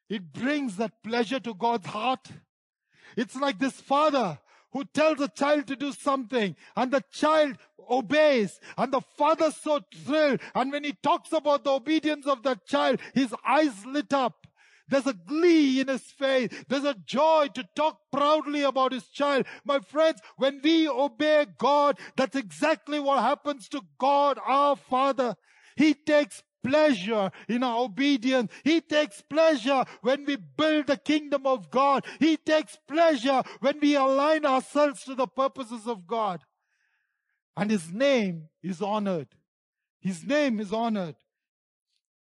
[0.09, 2.27] it brings that pleasure to God's heart?
[3.15, 4.39] It's like this father
[4.71, 7.57] who tells a child to do something and the child
[7.89, 10.39] obeys and the father's so thrilled.
[10.55, 14.46] And when he talks about the obedience of that child, his eyes lit up.
[14.89, 16.49] There's a glee in his face.
[16.67, 19.45] There's a joy to talk proudly about his child.
[19.65, 25.35] My friends, when we obey God, that's exactly what happens to God, our Father.
[25.75, 28.51] He takes pleasure in our obedience.
[28.63, 32.05] He takes pleasure when we build the kingdom of God.
[32.19, 36.41] He takes pleasure when we align ourselves to the purposes of God.
[37.55, 39.29] And His name is honored.
[39.99, 41.15] His name is honored.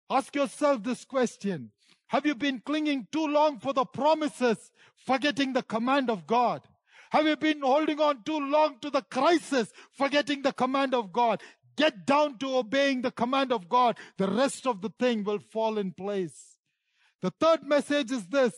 [0.09, 1.71] Ask yourself this question.
[2.13, 6.61] Have you been clinging too long for the promises, forgetting the command of God?
[7.09, 11.41] Have you been holding on too long to the crisis, forgetting the command of God?
[11.75, 13.97] Get down to obeying the command of God.
[14.19, 16.59] The rest of the thing will fall in place.
[17.23, 18.53] The third message is this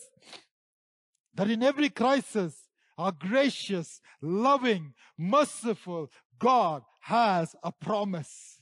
[1.34, 2.54] that in every crisis,
[2.98, 8.60] our gracious, loving, merciful God has a promise.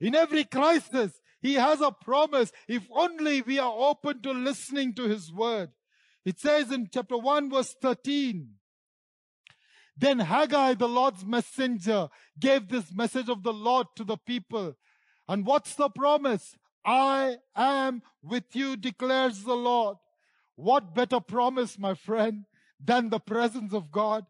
[0.00, 5.04] In every crisis, He has a promise if only we are open to listening to
[5.04, 5.70] His word.
[6.24, 8.50] It says in chapter 1 verse 13,
[9.96, 14.74] then Haggai, the Lord's messenger, gave this message of the Lord to the people.
[15.28, 16.56] And what's the promise?
[16.86, 19.98] I am with you, declares the Lord.
[20.56, 22.46] What better promise, my friend,
[22.82, 24.24] than the presence of God?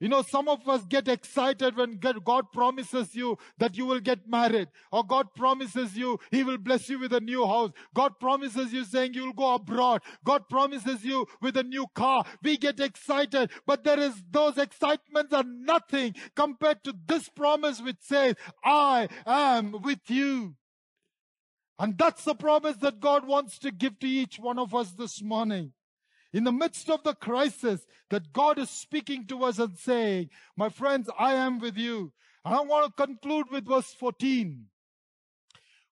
[0.00, 4.26] You know, some of us get excited when God promises you that you will get
[4.26, 7.72] married, or God promises you He will bless you with a new house.
[7.94, 10.00] God promises you saying you will go abroad.
[10.24, 12.24] God promises you with a new car.
[12.42, 18.00] We get excited, but there is those excitements are nothing compared to this promise which
[18.00, 20.54] says, I am with you.
[21.78, 25.22] And that's the promise that God wants to give to each one of us this
[25.22, 25.72] morning
[26.32, 30.68] in the midst of the crisis that God is speaking to us and saying, My
[30.68, 32.12] friends, I am with you.
[32.44, 34.66] And I want to conclude with verse 14.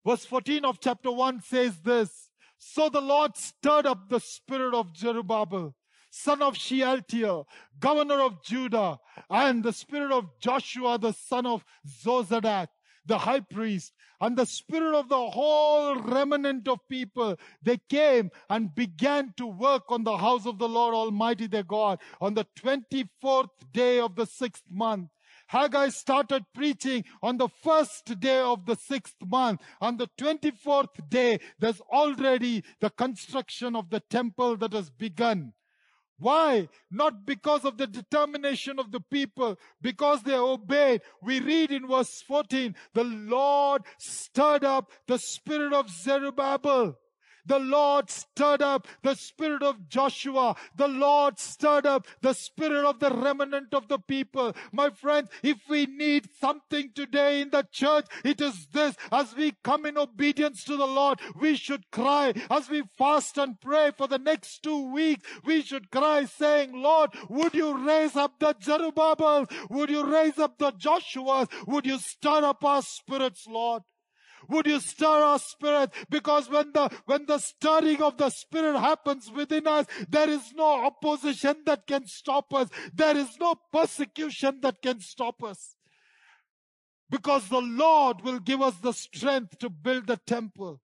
[0.07, 4.97] Verse 14 of chapter 1 says this So the Lord stirred up the spirit of
[4.97, 5.75] Zerubbabel,
[6.11, 7.47] son of Shealtiel,
[7.79, 11.65] governor of Judah, and the spirit of Joshua, the son of
[12.05, 12.69] Jozadak,
[13.09, 17.37] the high priest, and the spirit of the whole remnant of people.
[17.63, 21.99] They came and began to work on the house of the Lord Almighty their God
[22.21, 25.11] on the 24th day of the sixth month.
[25.49, 29.63] Haggai started preaching on the first day of the sixth month.
[29.81, 35.55] On the 24th day, there's already the construction of the temple that has begun.
[36.19, 36.69] Why?
[36.91, 41.03] Not because of the determination of the people, because they obeyed.
[41.23, 46.99] We read in verse 14, the Lord stirred up the spirit of Zerubbabel
[47.49, 50.55] the Lord stirred up the spirit of Joshua.
[50.77, 54.55] The Lord stirred up the spirit of the remnant of the people.
[54.71, 58.95] My friends, if we need something today in the church, it is this.
[59.11, 62.35] As we come in obedience to the Lord, we should cry.
[62.51, 67.11] As we fast and pray for the next two weeks, we should cry saying, Lord,
[67.29, 69.47] would you raise up the Zerubbabel?
[69.71, 71.49] Would you raise up the Joshuas?
[71.67, 73.83] Would you stir up our spirits, Lord?
[74.49, 75.91] Would you stir our spirit?
[76.09, 80.87] Because when the, when the stirring of the spirit happens within us, there is no
[80.87, 82.69] opposition that can stop us.
[82.95, 85.77] There is no persecution that can stop us.
[87.11, 90.81] Because the Lord will give us the strength to build the temple.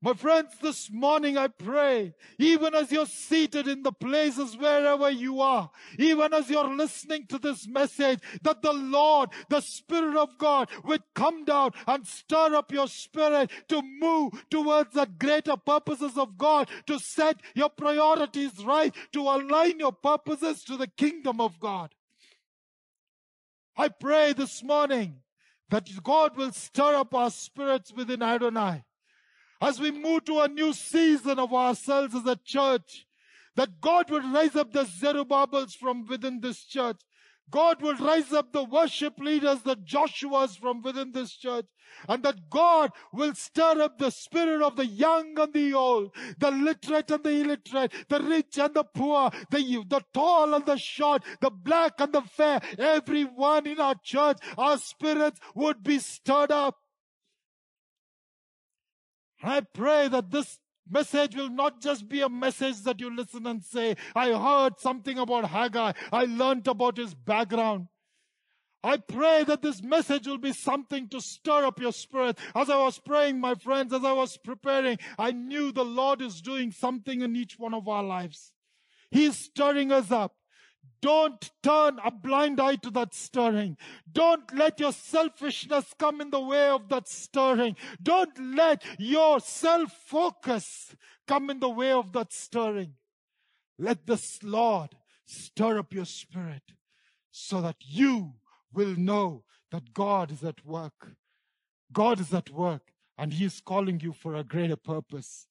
[0.00, 5.40] My friends, this morning I pray, even as you're seated in the places wherever you
[5.40, 10.70] are, even as you're listening to this message, that the Lord, the Spirit of God,
[10.84, 16.38] would come down and stir up your spirit to move towards the greater purposes of
[16.38, 21.92] God, to set your priorities right, to align your purposes to the kingdom of God.
[23.76, 25.22] I pray this morning
[25.70, 28.84] that God will stir up our spirits within Adonai
[29.60, 33.06] as we move to a new season of ourselves as a church,
[33.56, 37.00] that God will raise up the Zerubbabels from within this church.
[37.50, 41.66] God will raise up the worship leaders, the Joshuas from within this church.
[42.06, 46.50] And that God will stir up the spirit of the young and the old, the
[46.50, 51.24] literate and the illiterate, the rich and the poor, the, the tall and the short,
[51.40, 52.60] the black and the fair.
[52.78, 56.76] Everyone in our church, our spirits would be stirred up.
[59.42, 60.58] I pray that this
[60.90, 65.18] message will not just be a message that you listen and say, I heard something
[65.18, 65.92] about Haggai.
[66.12, 67.88] I learned about his background.
[68.82, 72.38] I pray that this message will be something to stir up your spirit.
[72.54, 76.40] As I was praying, my friends, as I was preparing, I knew the Lord is
[76.40, 78.52] doing something in each one of our lives.
[79.10, 80.37] He's stirring us up.
[81.00, 83.76] Don't turn a blind eye to that stirring.
[84.10, 87.76] Don't let your selfishness come in the way of that stirring.
[88.02, 90.96] Don't let your self focus
[91.26, 92.94] come in the way of that stirring.
[93.78, 94.96] Let this Lord
[95.26, 96.62] stir up your spirit
[97.30, 98.34] so that you
[98.72, 101.12] will know that God is at work.
[101.92, 105.46] God is at work and He is calling you for a greater purpose.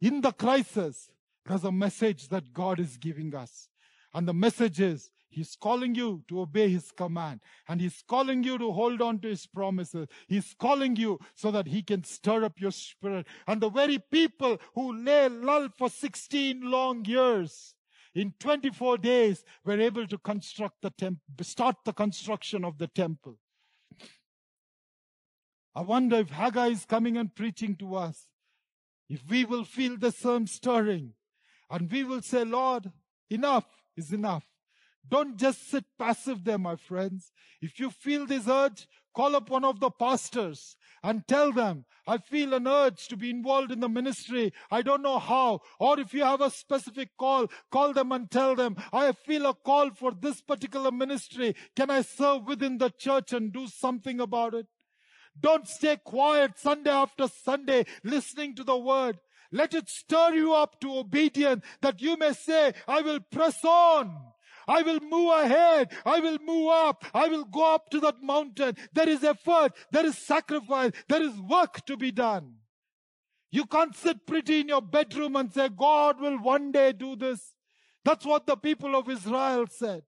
[0.00, 1.10] In the crisis,
[1.46, 3.68] there's a message that God is giving us.
[4.12, 7.40] And the message is He's calling you to obey His command.
[7.68, 10.08] And He's calling you to hold on to His promises.
[10.26, 13.26] He's calling you so that He can stir up your spirit.
[13.46, 17.74] And the very people who lay lull for 16 long years,
[18.12, 23.38] in 24 days, were able to construct the temple, start the construction of the temple.
[25.74, 28.26] I wonder if Haggai is coming and preaching to us.
[29.08, 31.14] If we will feel the same stirring
[31.70, 32.90] and we will say, Lord,
[33.28, 34.44] enough is enough.
[35.08, 37.32] Don't just sit passive there, my friends.
[37.60, 42.18] If you feel this urge, call up one of the pastors and tell them, I
[42.18, 44.52] feel an urge to be involved in the ministry.
[44.70, 45.60] I don't know how.
[45.78, 49.54] Or if you have a specific call, call them and tell them, I feel a
[49.54, 51.54] call for this particular ministry.
[51.76, 54.66] Can I serve within the church and do something about it?
[55.38, 59.18] Don't stay quiet Sunday after Sunday listening to the word.
[59.52, 64.16] Let it stir you up to obedience that you may say, I will press on.
[64.68, 65.90] I will move ahead.
[66.06, 67.04] I will move up.
[67.12, 68.76] I will go up to that mountain.
[68.92, 69.72] There is effort.
[69.90, 70.92] There is sacrifice.
[71.08, 72.54] There is work to be done.
[73.50, 77.54] You can't sit pretty in your bedroom and say, God will one day do this.
[78.04, 80.02] That's what the people of Israel said.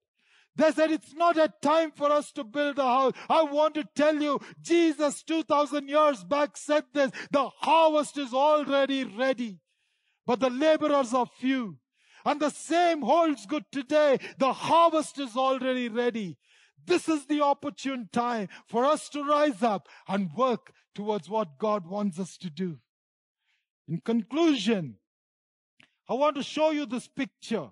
[0.55, 3.13] They said it's not a time for us to build a house.
[3.29, 7.11] I want to tell you, Jesus 2000 years back said this.
[7.31, 9.61] The harvest is already ready,
[10.27, 11.79] but the laborers are few.
[12.25, 14.19] And the same holds good today.
[14.39, 16.37] The harvest is already ready.
[16.85, 21.87] This is the opportune time for us to rise up and work towards what God
[21.87, 22.79] wants us to do.
[23.89, 24.97] In conclusion,
[26.09, 27.71] I want to show you this picture.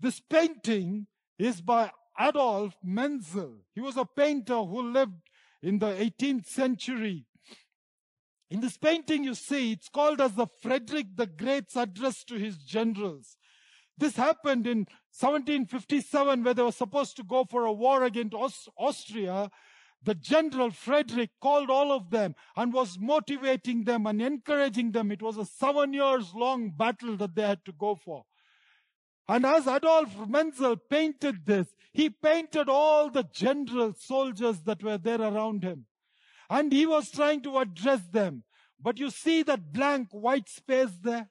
[0.00, 1.06] This painting
[1.38, 3.58] is by Adolf Menzel.
[3.74, 5.20] He was a painter who lived
[5.62, 7.26] in the 18th century.
[8.50, 12.56] In this painting, you see, it's called as the Frederick the Great's address to his
[12.56, 13.36] generals.
[13.98, 14.86] This happened in
[15.18, 18.34] 1757, where they were supposed to go for a war against
[18.78, 19.50] Austria.
[20.02, 25.10] The general Frederick called all of them and was motivating them and encouraging them.
[25.10, 28.24] It was a seven years long battle that they had to go for.
[29.28, 35.20] And as Adolf Menzel painted this, he painted all the general soldiers that were there
[35.20, 35.84] around him.
[36.48, 38.44] And he was trying to address them.
[38.80, 41.28] But you see that blank white space there?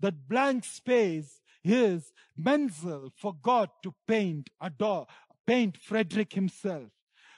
[0.00, 5.08] That blank space is Menzel forgot to paint Adolf,
[5.46, 6.88] paint Frederick himself.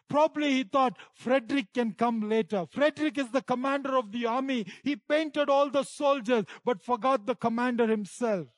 [0.08, 2.66] Probably he thought Frederick can come later.
[2.70, 4.66] Frederick is the commander of the army.
[4.82, 8.48] He painted all the soldiers, but forgot the commander himself.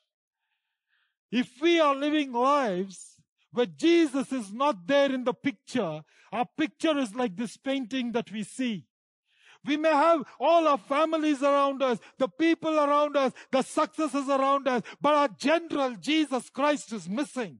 [1.31, 3.15] If we are living lives
[3.51, 6.01] where Jesus is not there in the picture,
[6.31, 8.85] our picture is like this painting that we see.
[9.65, 14.67] We may have all our families around us, the people around us, the successes around
[14.67, 17.59] us, but our general Jesus Christ is missing.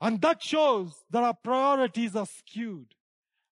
[0.00, 2.94] And that shows that our priorities are skewed.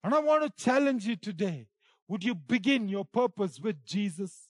[0.05, 1.69] And I want to challenge you today.
[2.09, 4.49] Would you begin your purpose with Jesus?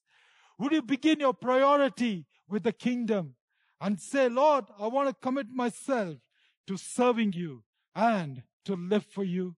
[0.58, 3.34] Would you begin your priority with the kingdom
[3.80, 6.18] and say, Lord, I want to commit myself
[6.66, 7.64] to serving you
[7.96, 9.56] and to live for you.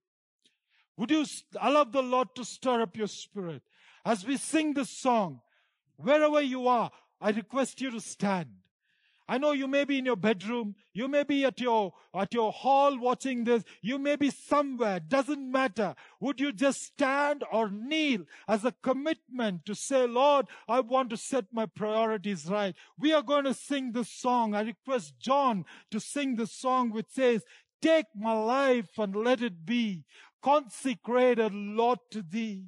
[0.96, 1.26] Would you
[1.60, 3.62] allow the Lord to stir up your spirit?
[4.04, 5.40] As we sing this song,
[5.96, 6.90] wherever you are,
[7.20, 8.50] I request you to stand.
[9.26, 10.74] I know you may be in your bedroom.
[10.92, 13.64] You may be at your, at your hall watching this.
[13.80, 15.00] You may be somewhere.
[15.00, 15.94] Doesn't matter.
[16.20, 21.16] Would you just stand or kneel as a commitment to say, Lord, I want to
[21.16, 22.74] set my priorities right.
[22.98, 24.54] We are going to sing this song.
[24.54, 27.44] I request John to sing the song which says,
[27.80, 30.04] take my life and let it be
[30.42, 32.64] consecrated, Lord, to thee.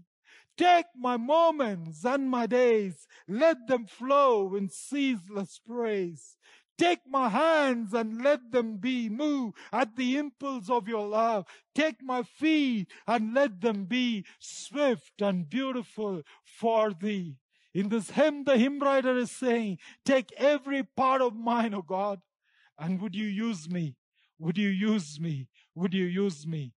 [0.57, 6.37] Take my moments and my days, let them flow in ceaseless praise.
[6.79, 11.47] Take my hands and let them be moved at the impulse of your love.
[11.75, 17.37] Take my feet and let them be swift and beautiful for thee.
[17.75, 22.21] In this hymn, the hymn writer is saying, take every part of mine, O God,
[22.79, 23.97] and would you use me?
[24.39, 25.49] Would you use me?
[25.75, 26.73] Would you use me?